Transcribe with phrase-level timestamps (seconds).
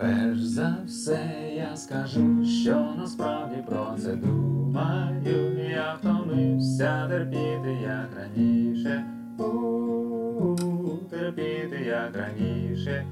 [0.00, 1.18] Перш за все
[1.56, 5.58] я скажу, що насправді про це думаю.
[5.70, 9.04] Я втомився терпіти, як раніше.
[11.10, 13.06] Терпіти, як раніше.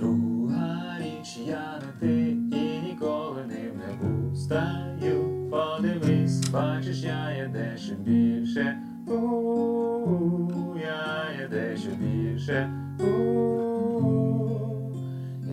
[0.00, 5.48] Друга річ, я не ти і ніколи ним не устаю.
[5.50, 8.78] Подивись, бачиш, я є дещо більше.
[9.06, 12.70] У-у-у, я є дещо більше.
[13.00, 13.41] У-у-у.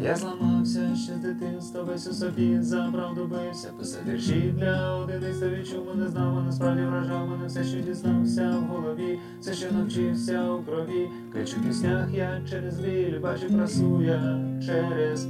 [0.10, 5.50] Я зламався ще з дитинства, весь у собі за правду бився, писав вірші для одиниця
[5.50, 10.52] відчув мене знав, а насправді вражав мене все, що дізнався в голові, все, що навчився
[10.52, 15.26] у крові, кричу в піснях я через біль, бачу красу я через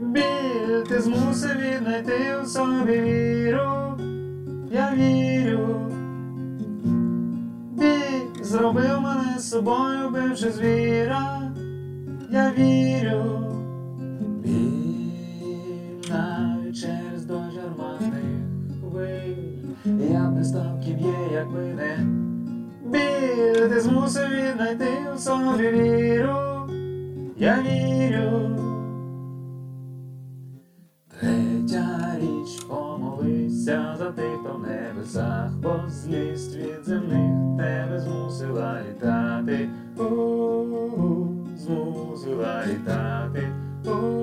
[0.00, 3.98] біль, ти змусив віднайти у собі віру,
[4.72, 5.90] я вірю.
[7.72, 11.52] Біль зробив мене з собою, бивши звіра,
[12.30, 13.50] я вірю.
[19.84, 21.98] Я б не став ким є, якби не
[22.84, 26.68] біль, ти змусив віднайти у собі віру,
[27.38, 28.56] я вірю.
[31.20, 39.68] Третя річ помолися за тих, хто в небесах, бо злість від земних тебе змусила літати,
[41.56, 43.48] змусила літати.
[43.86, 44.19] У-у-у.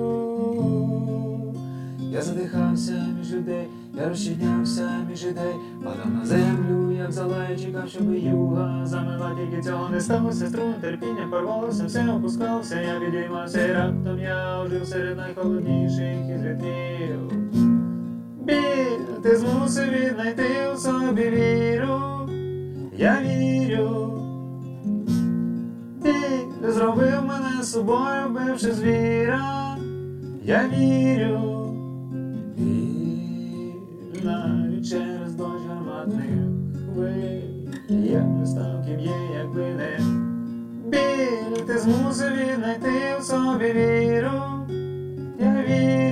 [2.10, 8.14] Я задихався між людей, я розчинявся між ідей, падав на землю, як залай, чекав, щоб
[8.14, 14.18] юга замила, тільки цього не сталося, струн терпіння порвалося, все опускався, я підіймався, і раптом
[14.18, 17.32] я ожив серед найхолодніших із вітрів.
[18.44, 22.00] Біль, ти змусив віднайти у собі віру,
[22.96, 24.22] я вірю.
[26.02, 29.76] Біль зробив мене собою, вбивши звіра,
[30.44, 31.67] я вірю.
[41.68, 44.66] Біль, ти змусив віднайти у собі віру,
[45.40, 46.07] я вірю.